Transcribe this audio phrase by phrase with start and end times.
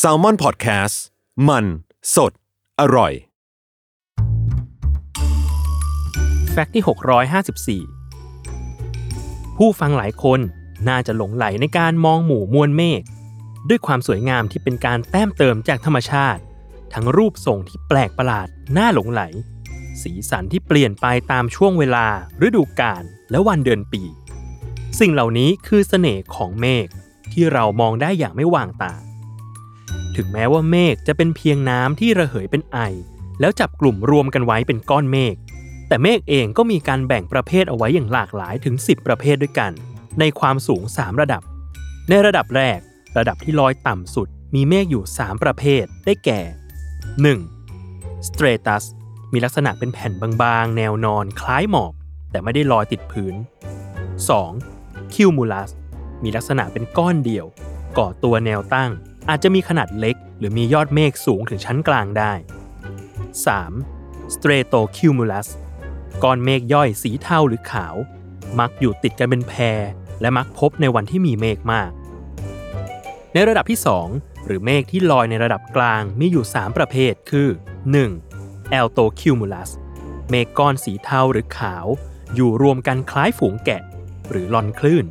[0.00, 0.96] s a l ม o n PODCAST
[1.48, 1.64] มัน
[2.14, 2.32] สด
[2.80, 3.12] อร่อย
[6.50, 6.84] แฟกต์ที่
[7.80, 10.40] 654 ผู้ฟังหลายคน
[10.88, 13.02] น่าจะหลงไหลในการมองหมู่มวลเมฆ
[13.68, 16.42] ด้วยความสวยงามที่เป็นการแต้มเติมจากธรรมชาติ
[16.94, 19.22] ทั้งรูปทรงที่แปลกประหลาดน่าหลงไหล
[20.02, 22.06] สีสันที่เปลี่ยนไปตามช่วงเวลา
[22.46, 24.02] ฤดูกาลและวันเดือนปี
[25.00, 26.88] สิ่งเหล่านี้คือเสน่ห์ของเมฆ
[27.32, 28.94] ที่เรามองได้อย่างไม่วางตา
[30.16, 32.78] ถึงแม้ว่าเมฆจะเป็นเพียงน้ำที่ระเหยเป็นไอ
[33.40, 35.34] แล้วจับกลุ่มรวมกันไว้เป็นก้อนเมฆ
[35.88, 39.72] แต่เมฆเองก็มีการแบ่งประเภทเอาไว้อย่างหลากหลายถึง 10 ประเภทด้วยกัน
[40.20, 41.42] ในความสูง 3 ระดับ
[42.08, 42.80] ในระดับแรก
[43.18, 46.40] ระดับที่ลอยต่ำสุด มีเมฆอยู่ 3 ประเภทได้แก่
[47.54, 48.26] 1.
[48.28, 48.84] stratus
[49.32, 50.12] มีลักษณะเป็นแผ่น
[50.42, 51.92] บางๆ แนวนอนคล้ายหมอก
[52.30, 53.34] แต่ไม่ได้ลอยติดพื้น
[54.38, 55.14] 2.
[55.14, 55.70] cumulus
[56.22, 57.46] มีลักษณะเป็นก้อนเดี่ยว
[57.98, 58.90] ก่อตัวแนวตั้ง
[59.28, 62.32] อาจจะมีขนาดเล็ก หรือมียอดเมฆสูงถึงชั้นกลางได้
[63.54, 64.34] 3.
[64.34, 65.48] stratocumulus
[66.22, 67.94] ก้อนเมฆย่อยสีเทาหรือขาว
[68.58, 69.80] มักอยู่ติดกันเป็นแพร
[70.20, 71.90] และมักพบในวันที่มีเมฆมาก
[73.32, 73.80] ในระดับที่
[74.12, 77.48] 2 หรือเมฆที่ลอยในระดับกลางมีอยู่ 3 ประเภทคือ
[78.16, 78.78] 1.
[78.78, 79.70] altocumulus
[80.30, 81.86] เมฆก้อนสีเทาหรือขาว
[82.34, 83.82] อยู่รวมกันคล้ายฝูงแกะ
[84.30, 85.04] หรือลอนคลื่น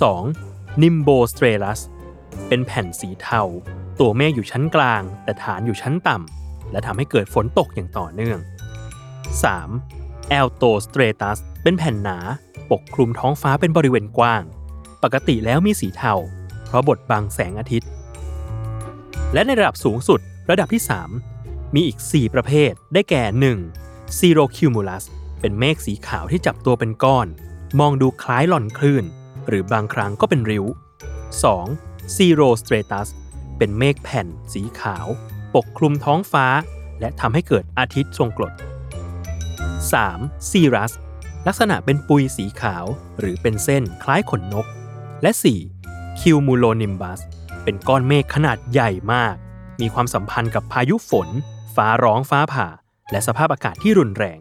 [0.00, 0.82] 2.
[0.82, 1.80] nimbostratus
[2.48, 3.42] เป็นแผ่นสีเทา
[4.00, 8.38] ตัวเมฆอยู่ชั้นกลาง แต่ฐานอยู่ชั้นต่ำ และทำให้เกิดฝนตกอย่างต่อเนื่อง
[9.56, 10.38] 3.
[10.38, 12.18] altostratus เป็นแผ่นหนา
[12.70, 14.42] ปกคลุมท้องฟ้าเป็นบริเวณกว้าง
[15.02, 16.14] ปกติแล้วมีสีเทา
[16.66, 17.88] เพราะบดบังแสงอาทิตย์
[19.34, 20.20] และในระดับสูงสุด
[20.50, 20.82] ระดับที่
[21.28, 23.22] 3 มีอีก 4 ประเภท ได้แก่
[23.70, 24.18] 1.
[24.18, 25.04] cirrocumulus
[25.40, 27.26] เป็นเมฆสีขาวที่จับตัวเป็นก้อน
[27.80, 29.04] มองดูคล้ายหล่อนคลื่น
[29.48, 30.64] หรือบางครั้งก็เป็นริ้ว
[31.40, 32.16] 2.
[32.16, 33.08] Zero Stratus
[33.58, 35.06] เป็นเมฆแผ่น สีขาว
[35.54, 36.46] ปกคลุมท้องฟ้า
[37.00, 38.52] และทำให้เกิดอาทิตย์ทรงกรด
[39.72, 40.50] 3.
[40.50, 40.92] Cirrus
[41.46, 42.84] ลักษณะเป็นปุยสีขาว
[43.18, 44.66] หรือเป็นเส้นคล้ายขนนก
[45.22, 45.30] และ
[45.76, 46.20] 4.
[46.20, 47.20] Cumulonimbus
[47.64, 49.34] เป็นก้อนเมฆขนาดใหญ่มาก
[49.80, 51.28] มีความสัมพันธ์กับพายุฝน
[51.74, 52.68] ฟ้าร้องฟ้าผ่า
[53.10, 54.38] และสภาพอากาศที่รุนแรง